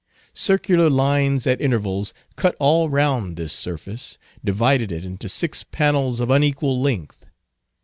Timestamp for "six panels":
5.29-6.19